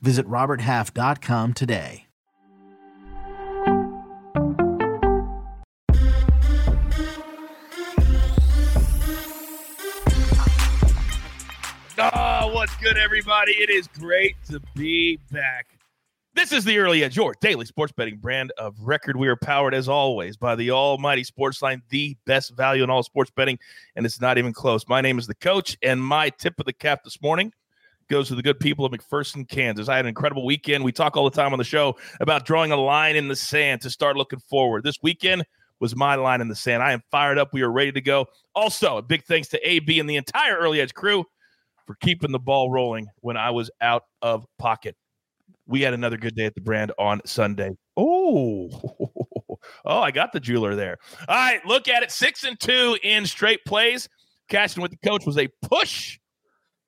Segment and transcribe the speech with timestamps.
[0.00, 2.06] Visit RobertHalf.com today.
[11.98, 13.52] Oh, what's good, everybody?
[13.52, 15.66] It is great to be back.
[16.34, 19.16] This is the Early Edge, your daily sports betting brand of record.
[19.16, 23.30] We are powered, as always, by the almighty Sportsline, the best value in all sports
[23.34, 23.58] betting,
[23.96, 24.86] and it's not even close.
[24.86, 27.54] My name is the coach, and my tip of the cap this morning
[28.08, 29.88] goes to the good people of McPherson, Kansas.
[29.88, 30.84] I had an incredible weekend.
[30.84, 33.80] We talk all the time on the show about drawing a line in the sand
[33.82, 34.84] to start looking forward.
[34.84, 35.44] This weekend
[35.80, 36.82] was my line in the sand.
[36.82, 37.52] I am fired up.
[37.52, 38.26] We are ready to go.
[38.54, 41.24] Also, a big thanks to AB and the entire Early Edge crew
[41.86, 44.96] for keeping the ball rolling when I was out of pocket.
[45.66, 47.76] We had another good day at the brand on Sunday.
[47.96, 48.70] Oh,
[49.84, 50.98] oh, I got the jeweler there.
[51.28, 52.10] All right, look at it.
[52.10, 54.08] Six and two in straight plays.
[54.48, 56.18] Cashing with the coach was a push.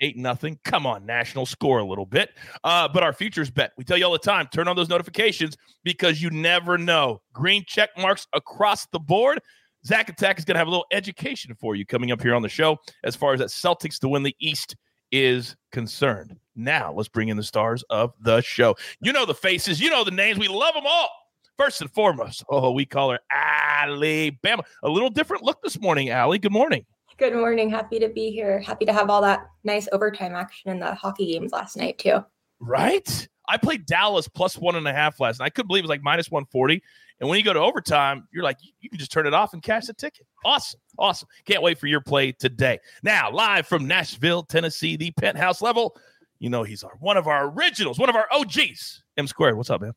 [0.00, 0.58] Eight nothing.
[0.64, 2.30] Come on, national score a little bit.
[2.62, 3.72] Uh, but our futures bet.
[3.76, 7.20] We tell you all the time, turn on those notifications because you never know.
[7.32, 9.40] Green check marks across the board.
[9.84, 12.42] Zach Attack is going to have a little education for you coming up here on
[12.42, 14.76] the show as far as that Celtics to win the East
[15.10, 16.36] is concerned.
[16.54, 18.76] Now, let's bring in the stars of the show.
[19.00, 20.38] You know the faces, you know the names.
[20.38, 21.08] We love them all.
[21.56, 24.62] First and foremost, oh, we call her Alabama.
[24.84, 26.38] A little different look this morning, Allie.
[26.38, 26.84] Good morning.
[27.18, 27.68] Good morning.
[27.68, 28.60] Happy to be here.
[28.60, 32.24] Happy to have all that nice overtime action in the hockey games last night, too.
[32.60, 33.28] Right?
[33.48, 35.46] I played Dallas plus one and a half last night.
[35.46, 36.80] I couldn't believe it was like minus 140.
[37.18, 39.60] And when you go to overtime, you're like, you can just turn it off and
[39.60, 40.28] cash the ticket.
[40.44, 40.78] Awesome.
[40.96, 41.26] Awesome.
[41.44, 42.78] Can't wait for your play today.
[43.02, 45.96] Now, live from Nashville, Tennessee, the penthouse level.
[46.38, 49.02] You know, he's our one of our originals, one of our OGs.
[49.16, 49.56] M squared.
[49.56, 49.92] What's up, man?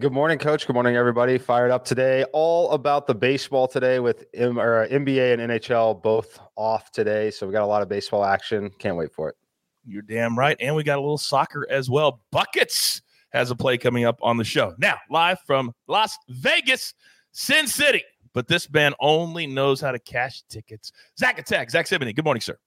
[0.00, 0.66] Good morning, Coach.
[0.66, 1.36] Good morning, everybody.
[1.36, 2.24] Fired up today.
[2.32, 7.30] All about the baseball today with M- or uh, NBA and NHL both off today.
[7.30, 8.70] So we got a lot of baseball action.
[8.78, 9.36] Can't wait for it.
[9.84, 10.56] You're damn right.
[10.58, 12.22] And we got a little soccer as well.
[12.32, 14.74] Buckets has a play coming up on the show.
[14.78, 16.94] Now, live from Las Vegas,
[17.32, 18.02] Sin City.
[18.32, 20.92] But this man only knows how to cash tickets.
[21.18, 22.14] Zach Attack, Zack Cimini.
[22.14, 22.58] Good morning, sir.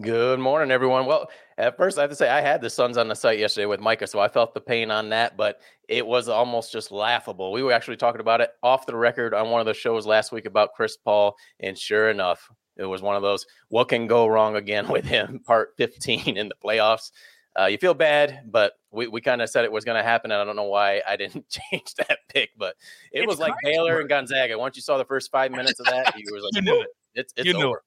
[0.00, 1.06] Good morning, everyone.
[1.06, 1.28] Well,
[1.60, 3.80] at first, I have to say I had the Suns on the site yesterday with
[3.80, 7.52] Micah, so I felt the pain on that, but it was almost just laughable.
[7.52, 10.32] We were actually talking about it off the record on one of the shows last
[10.32, 14.26] week about Chris Paul, and sure enough, it was one of those what can go
[14.26, 17.10] wrong again with him, part 15 in the playoffs.
[17.58, 20.30] Uh, you feel bad, but we, we kind of said it was going to happen,
[20.30, 22.76] and I don't know why I didn't change that pick, but
[23.12, 24.58] it it's was like Baylor and Gonzaga.
[24.58, 26.88] Once you saw the first five minutes of that, you was like, you knew it.
[27.14, 27.78] It's, it's you knew over.
[27.78, 27.82] it.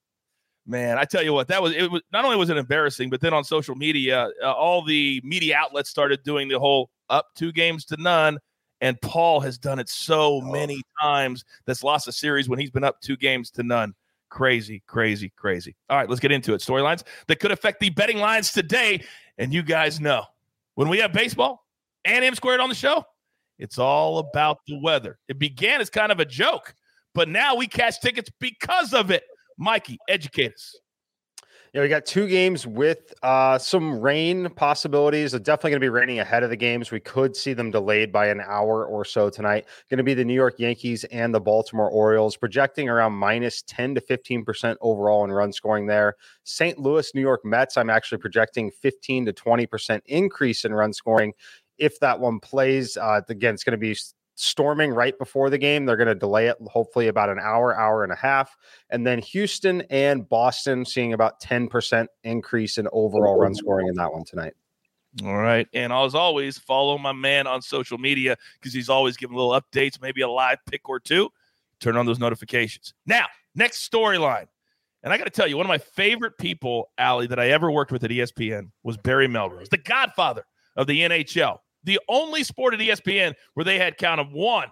[0.66, 1.91] Man, I tell you what, that was it.
[1.91, 5.57] Was not only was it embarrassing, but then on social media, uh, all the media
[5.57, 8.40] outlets started doing the whole up two games to none.
[8.79, 12.84] And Paul has done it so many times that's lost a series when he's been
[12.84, 13.94] up two games to none.
[14.29, 15.75] Crazy, crazy, crazy.
[15.90, 16.62] All right, let's get into it.
[16.62, 19.03] Storylines that could affect the betting lines today.
[19.38, 20.25] And you guys know
[20.75, 21.66] when we have baseball
[22.06, 23.06] and M squared on the show,
[23.59, 25.19] it's all about the weather.
[25.28, 26.73] It began as kind of a joke,
[27.13, 29.23] but now we cash tickets because of it.
[29.58, 30.80] Mikey, educate us.
[31.74, 35.34] Yeah, we got two games with uh, some rain possibilities.
[35.34, 36.91] It's definitely going to be raining ahead of the games.
[36.91, 39.66] We could see them delayed by an hour or so tonight.
[39.90, 43.96] Going to be the New York Yankees and the Baltimore Orioles, projecting around minus 10
[43.96, 46.14] to 15% overall in run scoring there.
[46.44, 46.78] St.
[46.78, 51.34] Louis, New York Mets, I'm actually projecting 15 to 20% increase in run scoring
[51.80, 52.97] if that one plays.
[52.97, 53.97] Uh, again, it's going to be
[54.36, 55.86] storming right before the game.
[55.86, 58.56] They're going to delay it hopefully about an hour, hour and a half.
[58.90, 64.12] And then Houston and Boston seeing about 10% increase in overall run scoring in that
[64.12, 64.54] one tonight.
[65.24, 65.68] All right.
[65.74, 70.02] And as always, follow my man on social media because he's always giving little updates,
[70.02, 71.29] maybe a live pick or two.
[71.79, 72.94] Turn on those notifications.
[73.06, 73.26] Now,
[73.56, 74.47] next storyline.
[75.03, 77.70] And I got to tell you, one of my favorite people, Allie, that I ever
[77.70, 80.46] worked with at ESPN was Barry Melrose, the godfather
[80.78, 84.70] of the NHL the only sport at ESPN where they had count of one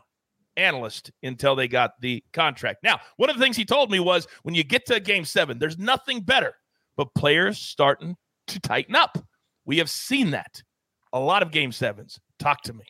[0.57, 2.83] analyst until they got the contract.
[2.83, 5.59] Now, one of the things he told me was when you get to game seven,
[5.59, 6.53] there's nothing better
[6.97, 8.15] but players starting
[8.47, 9.17] to tighten up.
[9.65, 10.61] We have seen that.
[11.13, 12.19] A lot of game sevens.
[12.39, 12.85] Talk to me.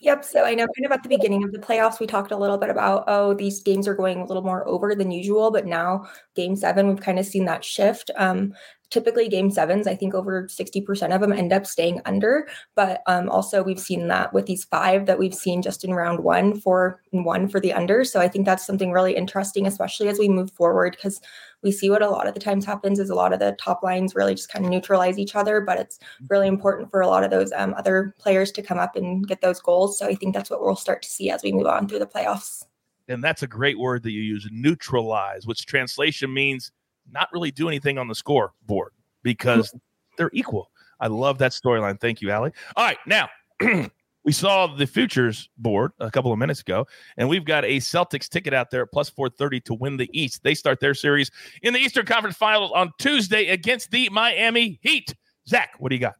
[0.00, 0.24] Yep.
[0.24, 2.58] So I know kind of at the beginning of the playoffs, we talked a little
[2.58, 5.50] bit about, oh, these games are going a little more over than usual.
[5.50, 8.10] But now, game seven, we've kind of seen that shift.
[8.16, 8.52] Um,
[8.90, 12.48] typically game sevens, I think over 60% of them end up staying under.
[12.74, 16.20] But um, also, we've seen that with these five that we've seen just in round
[16.20, 18.04] one, four and one for the under.
[18.04, 21.20] So I think that's something really interesting, especially as we move forward, because
[21.62, 23.82] we see what a lot of the times happens is a lot of the top
[23.82, 25.60] lines really just kind of neutralize each other.
[25.60, 25.98] But it's
[26.28, 29.40] really important for a lot of those um, other players to come up and get
[29.40, 29.98] those goals.
[29.98, 32.06] So I think that's what we'll start to see as we move on through the
[32.06, 32.64] playoffs.
[33.08, 36.72] And that's a great word that you use neutralize, which translation means
[37.10, 38.92] not really do anything on the scoreboard
[39.22, 39.74] because
[40.16, 40.70] they're equal.
[41.00, 42.00] I love that storyline.
[42.00, 42.52] Thank you, Allie.
[42.76, 43.28] All right, now
[44.24, 46.86] we saw the futures board a couple of minutes ago,
[47.16, 50.42] and we've got a Celtics ticket out there at plus 430 to win the East.
[50.42, 51.30] They start their series
[51.62, 55.14] in the Eastern Conference Finals on Tuesday against the Miami Heat.
[55.48, 56.16] Zach, what do you got?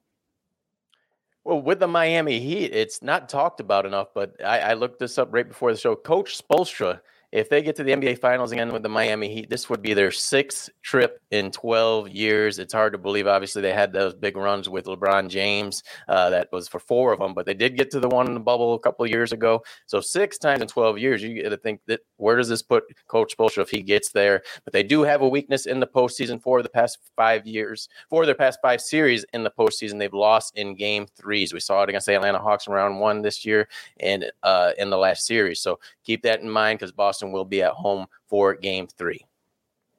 [1.44, 5.16] Well, with the Miami Heat, it's not talked about enough, but I, I looked this
[5.16, 5.94] up right before the show.
[5.94, 7.00] Coach Spoelstra
[7.36, 9.92] if they get to the NBA Finals again with the Miami Heat, this would be
[9.92, 12.58] their sixth trip in 12 years.
[12.58, 13.26] It's hard to believe.
[13.26, 15.82] Obviously, they had those big runs with LeBron James.
[16.08, 18.32] Uh, that was for four of them, but they did get to the one in
[18.32, 19.62] the bubble a couple of years ago.
[19.84, 22.84] So six times in 12 years, you get to think that where does this put
[23.06, 24.42] Coach Spoelstra if he gets there?
[24.64, 27.90] But they do have a weakness in the postseason for the past five years.
[28.08, 31.52] For their past five series in the postseason, they've lost in game threes.
[31.52, 33.68] We saw it against the Atlanta Hawks in round one this year
[34.00, 35.60] and uh, in the last series.
[35.60, 39.20] So keep that in mind because Boston will be at home for game three.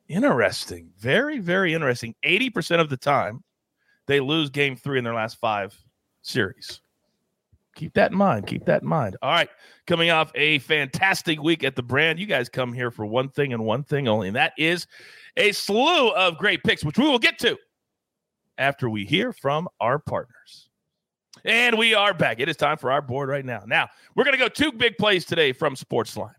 [0.07, 0.89] Interesting.
[0.97, 2.15] Very, very interesting.
[2.23, 3.43] 80% of the time,
[4.05, 5.77] they lose game three in their last five
[6.21, 6.81] series.
[7.75, 8.47] Keep that in mind.
[8.47, 9.17] Keep that in mind.
[9.21, 9.49] All right.
[9.85, 13.53] Coming off a fantastic week at the brand, you guys come here for one thing
[13.53, 14.87] and one thing only, and that is
[15.37, 17.55] a slew of great picks, which we will get to
[18.57, 20.69] after we hear from our partners.
[21.45, 22.39] And we are back.
[22.39, 23.61] It is time for our board right now.
[23.67, 26.33] Now, we're going to go two big plays today from Sportsline.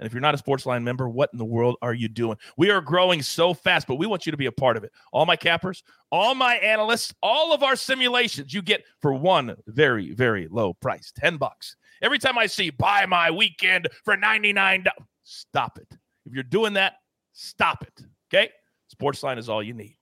[0.00, 2.38] And if you're not a Sportsline member, what in the world are you doing?
[2.56, 4.92] We are growing so fast, but we want you to be a part of it.
[5.12, 10.14] All my cappers, all my analysts, all of our simulations you get for one very,
[10.14, 11.76] very low price 10 bucks.
[12.00, 14.86] Every time I see buy my weekend for $99,
[15.22, 15.98] stop it.
[16.24, 16.94] If you're doing that,
[17.34, 18.02] stop it.
[18.32, 18.50] Okay?
[18.96, 19.99] Sportsline is all you need.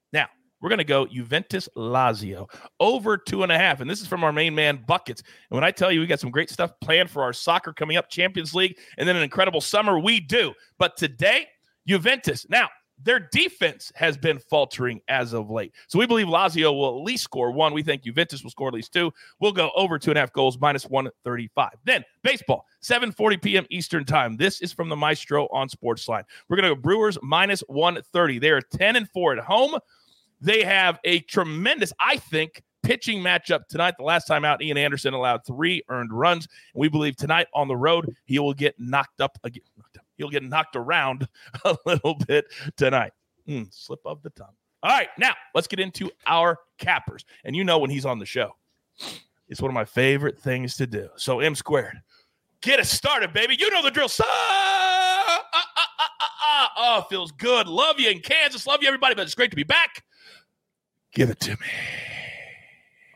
[0.60, 2.50] We're going to go Juventus Lazio
[2.81, 3.81] over two and a half.
[3.81, 5.22] And this is from our main man, Buckets.
[5.50, 7.96] And when I tell you we got some great stuff planned for our soccer coming
[7.96, 10.52] up, Champions League, and then an incredible summer, we do.
[10.78, 11.46] But today,
[11.87, 12.46] Juventus.
[12.49, 12.69] Now,
[13.02, 15.72] their defense has been faltering as of late.
[15.87, 17.72] So we believe Lazio will at least score one.
[17.72, 19.12] We think Juventus will score at least two.
[19.40, 21.70] We'll go over two and a half goals, minus 135.
[21.84, 23.66] Then baseball, 7.40 p.m.
[23.70, 24.37] Eastern time.
[24.37, 26.25] This is from the Maestro on Sportsline.
[26.49, 28.38] We're going to go Brewers minus 130.
[28.38, 29.78] They are 10 and 4 at home.
[30.40, 33.94] They have a tremendous, I think, pitching matchup tonight.
[33.99, 36.46] The last time out, Ian Anderson allowed three earned runs.
[36.75, 39.62] And we believe tonight on the road, he will get knocked up again.
[40.17, 41.29] He'll get knocked around
[41.64, 42.46] a little bit
[42.76, 43.12] tonight.
[43.49, 44.55] Mm, slip of the tongue.
[44.82, 47.25] All right, now let's get into our cappers.
[47.44, 48.55] And you know when he's on the show,
[49.49, 51.08] it's one of my favorite things to do.
[51.17, 52.00] So M squared,
[52.61, 53.56] get us started, baby.
[53.58, 54.08] You know the drill.
[54.08, 55.61] So, uh, uh,
[56.46, 57.67] uh, oh, feels good.
[57.67, 58.67] Love you in Kansas.
[58.67, 59.14] Love you, everybody.
[59.14, 60.05] But it's great to be back.
[61.19, 62.18] Give it to me.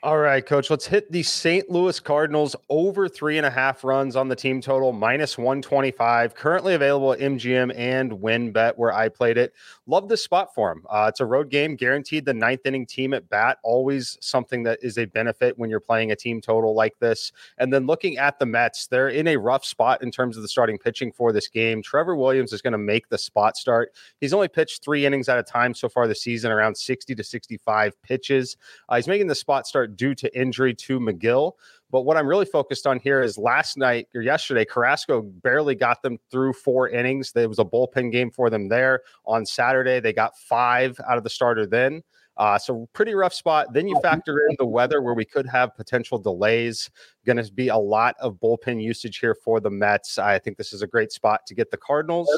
[0.04, 0.68] All right, coach.
[0.68, 1.70] Let's hit the St.
[1.70, 6.34] Louis Cardinals over three and a half runs on the team total, minus 125.
[6.34, 9.52] Currently available at MGM and WynnBET, where I played it.
[9.86, 10.84] Love this spot for him.
[10.90, 13.58] Uh, it's a road game, guaranteed the ninth inning team at bat.
[13.62, 17.30] Always something that is a benefit when you're playing a team total like this.
[17.58, 20.48] And then looking at the Mets, they're in a rough spot in terms of the
[20.48, 21.80] starting pitching for this game.
[21.80, 23.92] Trevor Williams is going to make the spot start.
[24.20, 27.22] He's only pitched three innings at a time so far this season, around 60 to
[27.22, 28.56] 65 pitches.
[28.88, 31.52] Uh, he's making the spot start due to injury to Megill.
[31.90, 36.02] But what I'm really focused on here is last night or yesterday, Carrasco barely got
[36.02, 37.32] them through four innings.
[37.32, 39.02] There was a bullpen game for them there.
[39.26, 42.02] On Saturday, they got five out of the starter then.
[42.38, 43.74] Uh, so pretty rough spot.
[43.74, 46.88] Then you factor in the weather where we could have potential delays.
[47.26, 50.18] Going to be a lot of bullpen usage here for the Mets.
[50.18, 52.30] I think this is a great spot to get the Cardinals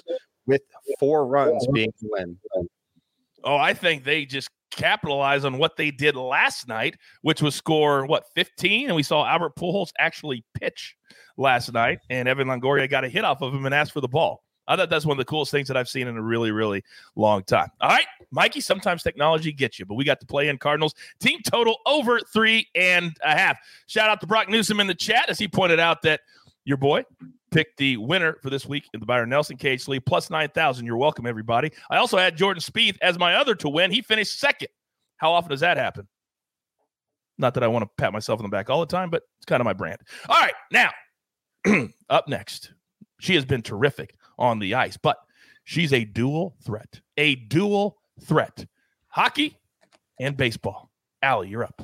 [0.47, 0.63] with
[0.99, 2.37] four runs being win.
[3.45, 8.07] Oh, I think they just capitalize on what they did last night, which was score
[8.07, 10.97] what 15, and we saw Albert Pujols actually pitch
[11.37, 14.09] last night, and Evan Longoria got a hit off of him and asked for the
[14.09, 14.43] ball.
[14.67, 16.83] I thought that's one of the coolest things that I've seen in a really, really
[17.17, 17.69] long time.
[17.81, 18.61] All right, Mikey.
[18.61, 22.69] Sometimes technology gets you, but we got to play in Cardinals team total over three
[22.75, 23.59] and a half.
[23.87, 26.21] Shout out to Brock Newsom in the chat as he pointed out that
[26.65, 27.05] your boy
[27.55, 30.85] picked the winner for this week in the Byron Nelson Cage League, plus 9,000.
[30.85, 31.71] You're welcome, everybody.
[31.89, 33.93] I also had Jordan Spieth as my other to win.
[33.93, 34.69] He finished second.
[35.19, 36.09] How often does that happen?
[37.39, 39.47] Not that I want to pat myself on the back all the time, but it's
[39.47, 40.01] kind of my brand.
[40.29, 40.91] All right, now,
[42.11, 42.73] up next,
[43.21, 45.19] she has been terrific on the ice, but
[45.63, 48.67] she's a dual threat, a dual threat.
[49.09, 49.57] Hockey
[50.19, 50.91] and baseball.
[51.23, 51.81] Allie, you're up.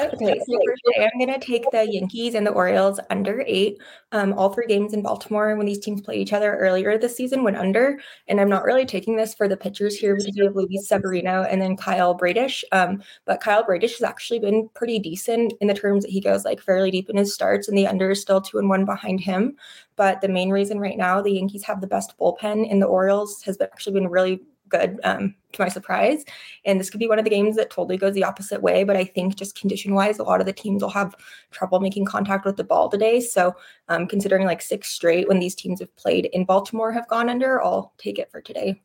[0.00, 3.78] Okay, so today, I'm going to take the Yankees and the Orioles under eight.
[4.12, 7.44] Um, all three games in Baltimore when these teams played each other earlier this season
[7.44, 8.00] went under.
[8.26, 11.42] And I'm not really taking this for the pitchers here because we have Luis Severino
[11.42, 12.64] and then Kyle Bradish.
[12.72, 16.46] Um, but Kyle Bradish has actually been pretty decent in the terms that he goes
[16.46, 19.20] like fairly deep in his starts, and the under is still two and one behind
[19.20, 19.56] him.
[19.96, 23.42] But the main reason right now the Yankees have the best bullpen in the Orioles
[23.42, 26.24] has been, actually been really good um, to my surprise.
[26.64, 28.84] And this could be one of the games that totally goes the opposite way.
[28.84, 31.14] But I think just condition wise, a lot of the teams will have
[31.50, 33.20] trouble making contact with the ball today.
[33.20, 33.54] So
[33.88, 37.62] um, considering like six straight when these teams have played in Baltimore have gone under,
[37.62, 38.80] I'll take it for today.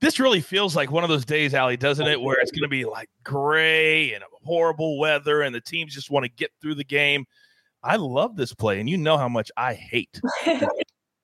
[0.00, 2.20] This really feels like one of those days, Allie, doesn't it?
[2.20, 6.24] Where it's going to be like gray and horrible weather, and the teams just want
[6.24, 7.24] to get through the game.
[7.82, 10.20] I love this play, and you know how much I hate,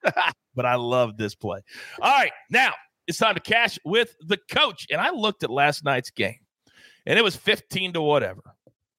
[0.55, 1.61] but I love this play.
[2.01, 2.73] All right, now
[3.11, 4.87] it's time to cash with the coach.
[4.89, 6.39] And I looked at last night's game
[7.05, 8.43] and it was 15 to whatever.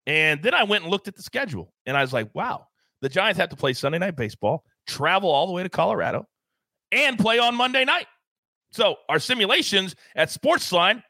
[0.06, 2.68] And then I went and looked at the schedule and I was like, wow,
[3.02, 6.28] the Giants have to play Sunday night baseball, travel all the way to Colorado,
[6.92, 8.06] and play on Monday night.
[8.72, 11.04] So our simulations at Sportsline,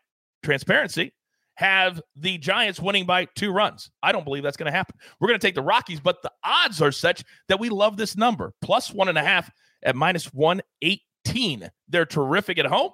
[0.44, 1.12] transparency,
[1.56, 3.90] have the Giants winning by two runs.
[4.04, 4.96] I don't believe that's going to happen.
[5.20, 8.16] We're going to take the Rockies, but the odds are such that we love this
[8.16, 9.50] number plus one and a half
[9.82, 11.00] at minus 118.
[11.32, 11.72] 18.
[11.90, 12.92] They're terrific at home.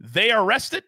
[0.00, 0.84] They are rested.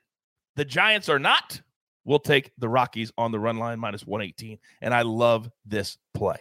[0.57, 1.61] The Giants are not.
[2.05, 4.59] We'll take the Rockies on the run line minus 118.
[4.83, 6.37] And I love this play.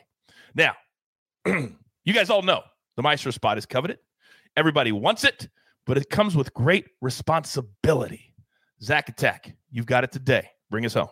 [0.56, 0.74] Now,
[1.46, 2.62] you guys all know
[2.98, 4.00] the Maestro spot is coveted.
[4.58, 5.48] Everybody wants it,
[5.86, 8.34] but it comes with great responsibility.
[8.82, 10.50] Zach Attack, you've got it today.
[10.70, 11.08] Bring us home.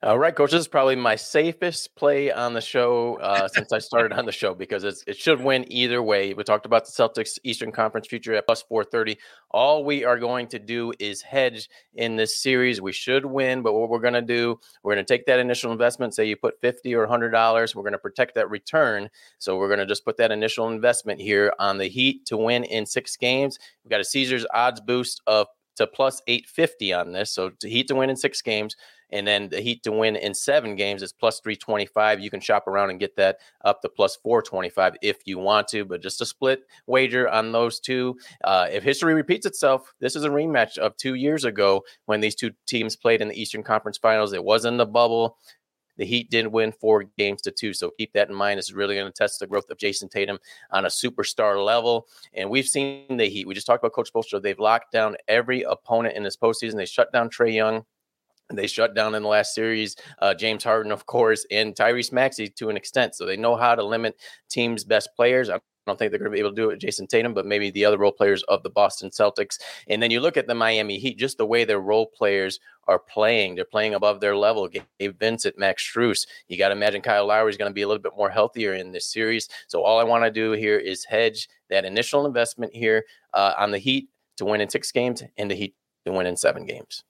[0.00, 0.52] All right, coach.
[0.52, 4.32] This is probably my safest play on the show uh, since I started on the
[4.32, 6.32] show because it should win either way.
[6.34, 9.18] We talked about the Celtics Eastern Conference future at plus 430.
[9.50, 12.80] All we are going to do is hedge in this series.
[12.80, 15.72] We should win, but what we're going to do, we're going to take that initial
[15.72, 16.14] investment.
[16.14, 19.10] Say you put 50 or $100, we're going to protect that return.
[19.40, 22.62] So we're going to just put that initial investment here on the Heat to win
[22.62, 23.58] in six games.
[23.82, 25.48] We've got a Caesars odds boost of
[25.78, 27.32] to plus 850 on this.
[27.32, 28.76] So to Heat to win in six games.
[29.10, 32.20] And then the Heat to win in seven games is plus 325.
[32.20, 35.84] You can shop around and get that up to plus 425 if you want to,
[35.84, 38.16] but just a split wager on those two.
[38.44, 42.34] Uh, if history repeats itself, this is a rematch of two years ago when these
[42.34, 44.32] two teams played in the Eastern Conference Finals.
[44.32, 45.38] It was in the bubble.
[45.98, 47.74] The Heat didn't win four games to two.
[47.74, 48.58] So keep that in mind.
[48.58, 50.38] This is really going to test the growth of Jayson Tatum
[50.70, 52.08] on a superstar level.
[52.34, 53.46] And we've seen the Heat.
[53.46, 54.40] We just talked about Coach Spoelstra.
[54.40, 56.76] They've locked down every opponent in this postseason.
[56.76, 57.84] They shut down Trae Young.
[58.50, 62.48] They shut down in the last series uh, James Harden, of course, and Tyrese Maxey
[62.48, 63.14] to an extent.
[63.14, 64.16] So they know how to limit
[64.48, 65.50] teams' best players.
[65.50, 67.46] I don't think they're going to be able to do it with Jayson Tatum, but
[67.46, 69.58] maybe the other role players of the Boston Celtics.
[69.88, 72.98] And then you look at the Miami Heat, just the way their role players are
[72.98, 73.54] playing.
[73.54, 74.68] They're playing above their level.
[74.68, 76.26] Gabe Vincent, Max Strus.
[76.48, 78.74] You got to imagine Kyle Lowry is going to be a little bit more healthier
[78.74, 79.48] in this series.
[79.66, 83.04] So all I want to do here is hedge that initial investment here
[83.34, 85.74] uh, on the Heat to win in six games and the Heat
[86.06, 87.04] to win in seven games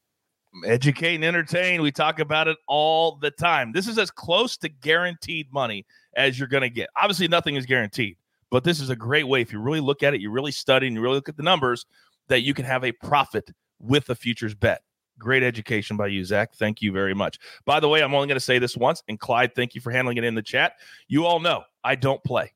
[0.64, 1.82] educate and entertain.
[1.82, 3.73] We talk about it all the time.
[3.73, 6.88] This is as close to guaranteed money as you're going to get.
[7.00, 8.16] Obviously, nothing is guaranteed,
[8.50, 9.40] but this is a great way.
[9.40, 11.43] If you really look at it, you really study and you really look at the
[11.43, 11.85] numbers,
[12.28, 14.83] that you can have a profit with a futures bet.
[15.19, 16.55] Great education by you, Zach.
[16.55, 17.38] Thank you very much.
[17.64, 19.02] By the way, I'm only going to say this once.
[19.09, 20.75] And Clyde, thank you for handling it in the chat.
[21.09, 22.52] You all know I don't play.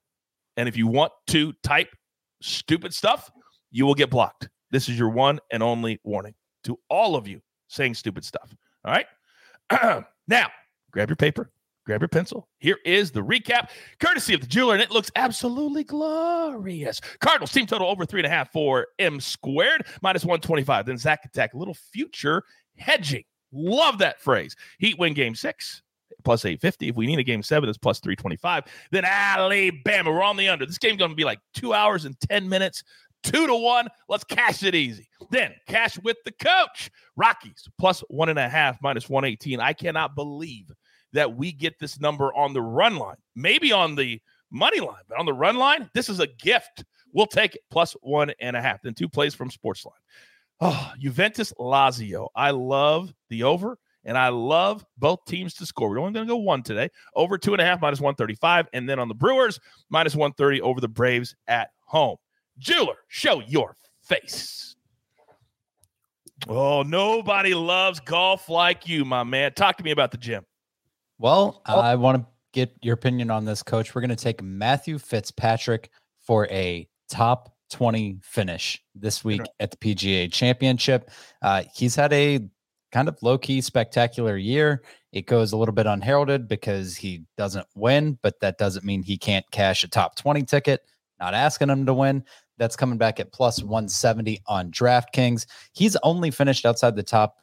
[0.57, 1.89] And if you want to type
[2.41, 3.31] stupid stuff,
[3.71, 4.49] you will get blocked.
[4.71, 6.35] This is your one and only warning
[6.65, 8.55] to all of you saying stupid stuff.
[8.85, 10.05] All right.
[10.29, 10.49] now,
[10.93, 11.51] grab your paper,
[11.85, 12.49] grab your pencil.
[12.59, 13.71] Here is the recap,
[14.01, 17.01] courtesy of the jeweler, and it looks absolutely glorious.
[17.21, 20.87] Cardinals team total over three and a half for M squared, minus 125.
[20.87, 22.45] Then Zach Attack, little future
[22.77, 23.25] hedging.
[23.53, 24.57] Love that phrase.
[24.79, 25.83] Heat win game six.
[26.25, 26.89] Plus 850.
[26.89, 28.65] If we need a game seven, it's plus 325.
[28.93, 30.65] Then Alabama, we're on the under.
[30.65, 32.85] This game's going to be like two hours and 10 minutes
[33.23, 33.89] two to one.
[34.09, 35.09] Let's cash it easy.
[35.31, 36.91] Then cash with the coach.
[37.17, 39.61] Rockies plus one and a half, minus 118.
[39.61, 40.71] I cannot believe
[41.13, 45.19] that we get this number on the run line, maybe on the money line, but
[45.19, 46.85] on the run line, this is a gift.
[47.13, 48.83] We'll take it plus one and a half.
[48.83, 49.91] Then two plays from Sportsline.
[50.61, 52.29] Oh, Juventus Lazio.
[52.35, 55.91] I love the over and I love both teams to score.
[55.91, 56.89] We're only going to go one today.
[57.15, 58.69] Over two and a half, minus 135.
[58.73, 62.17] And then on the Brewers, minus 130 over the Braves at home.
[62.59, 64.77] Jeweler, show your face.
[66.49, 69.53] Oh, nobody loves golf like you, my man.
[69.55, 70.45] Talk to me about the gym.
[71.23, 71.79] Well, oh.
[71.79, 73.95] I want to get your opinion on this, coach.
[73.95, 79.77] We're going to take Matthew Fitzpatrick for a top 20 finish this week at the
[79.77, 81.13] PGA Championship.
[81.41, 82.41] Uh, he's had a
[82.91, 84.83] kind of low key spectacular year.
[85.13, 89.17] It goes a little bit unheralded because he doesn't win, but that doesn't mean he
[89.17, 90.81] can't cash a top 20 ticket.
[91.21, 92.25] Not asking him to win.
[92.59, 95.47] That's coming back at plus 170 on DraftKings.
[95.73, 97.37] He's only finished outside the top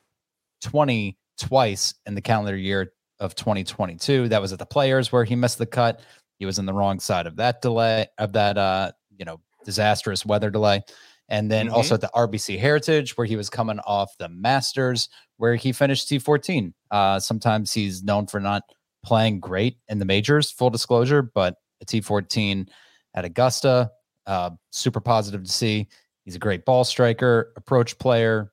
[0.64, 4.30] 20 twice in the calendar year of 2022.
[4.30, 6.02] That was at the players where he missed the cut.
[6.38, 10.26] He was in the wrong side of that delay of that uh, you know, disastrous
[10.26, 10.82] weather delay.
[11.28, 11.76] And then mm-hmm.
[11.76, 16.10] also at the RBC Heritage, where he was coming off the Masters, where he finished
[16.10, 16.74] T14.
[16.90, 18.64] Uh, sometimes he's known for not
[19.04, 22.68] playing great in the majors, full disclosure, but a T14
[23.14, 23.92] at Augusta,
[24.26, 25.88] uh, super positive to see.
[26.26, 28.52] He's a great ball striker, approach player.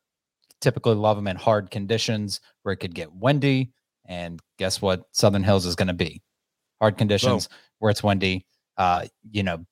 [0.61, 3.73] Typically love him in hard conditions where it could get windy.
[4.07, 5.05] And guess what?
[5.13, 6.23] Southern Hills is going to be
[6.81, 7.49] hard conditions
[7.79, 8.47] where it's windy.
[8.77, 9.65] Uh, you know,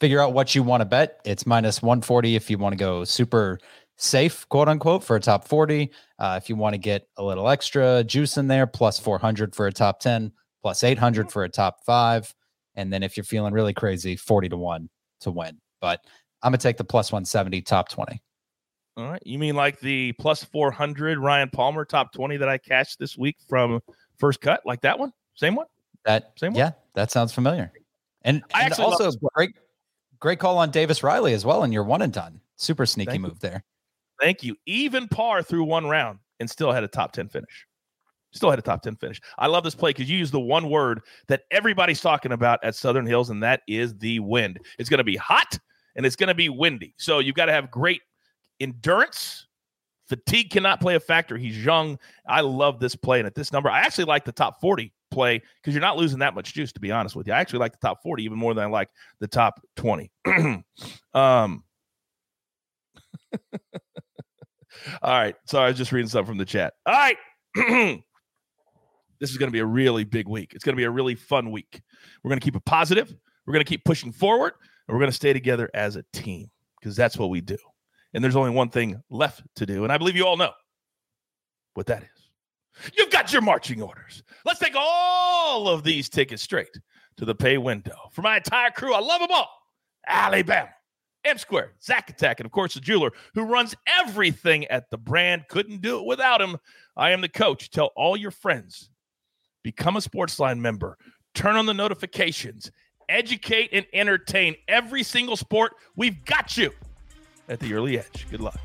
[0.00, 1.20] figure out what you want to bet.
[1.24, 3.58] It's minus 140 if you want to go super
[3.96, 5.90] safe, quote unquote, for a top 40.
[6.18, 9.66] Uh, if you want to get a little extra juice in there, plus 400 for
[9.66, 12.32] a top 10, plus 800 for a top five.
[12.74, 14.88] And then if you're feeling really crazy, 40 to 1
[15.20, 15.58] to win.
[15.80, 16.00] But
[16.42, 18.20] I'm going to take the plus 170 top 20.
[18.96, 19.22] All right.
[19.24, 23.36] You mean like the plus 400 Ryan Palmer top 20 that I cashed this week
[23.48, 23.80] from
[24.18, 24.60] first cut?
[24.66, 25.12] Like that one?
[25.34, 25.66] Same one?
[26.04, 26.58] That same one?
[26.58, 27.72] Yeah, that sounds familiar.
[28.22, 29.54] And, I and also great
[30.22, 32.40] Great call on Davis Riley as well, and you're one and done.
[32.54, 33.38] Super sneaky Thank move you.
[33.40, 33.64] there.
[34.20, 34.54] Thank you.
[34.66, 37.66] Even par through one round and still had a top 10 finish.
[38.30, 39.20] Still had a top 10 finish.
[39.36, 42.76] I love this play because you use the one word that everybody's talking about at
[42.76, 44.60] Southern Hills, and that is the wind.
[44.78, 45.58] It's going to be hot
[45.96, 46.94] and it's going to be windy.
[46.98, 48.00] So you've got to have great
[48.62, 49.46] endurance.
[50.08, 51.36] Fatigue cannot play a factor.
[51.36, 51.98] He's young.
[52.26, 53.18] I love this play.
[53.18, 56.18] And at this number, I actually like the top 40 play because you're not losing
[56.20, 57.32] that much juice, to be honest with you.
[57.32, 58.90] I actually like the top 40 even more than I like
[59.20, 60.10] the top 20.
[60.26, 60.64] um,
[65.02, 65.36] all right.
[65.46, 66.74] Sorry, I was just reading something from the chat.
[66.86, 67.16] All right.
[69.20, 70.52] this is going to be a really big week.
[70.54, 71.80] It's going to be a really fun week.
[72.22, 73.14] We're going to keep it positive.
[73.46, 74.54] We're going to keep pushing forward,
[74.88, 77.56] and we're going to stay together as a team because that's what we do.
[78.14, 79.84] And there's only one thing left to do.
[79.84, 80.52] And I believe you all know
[81.74, 82.92] what that is.
[82.96, 84.22] You've got your marching orders.
[84.44, 86.78] Let's take all of these tickets straight
[87.16, 87.96] to the pay window.
[88.12, 89.48] For my entire crew, I love them all.
[90.06, 90.70] Alabama,
[91.24, 95.44] M Square, Zack Attack, and of course the jeweler who runs everything at the brand.
[95.48, 96.56] Couldn't do it without him.
[96.96, 97.70] I am the coach.
[97.70, 98.90] Tell all your friends.
[99.62, 100.98] Become a Sportsline member.
[101.34, 102.72] Turn on the notifications.
[103.08, 105.74] Educate and entertain every single sport.
[105.96, 106.72] We've got you
[107.48, 108.26] at the early edge.
[108.30, 108.58] Good luck.